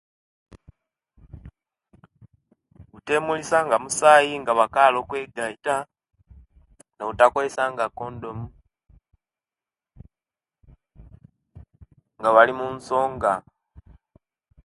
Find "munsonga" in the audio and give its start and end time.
12.59-13.33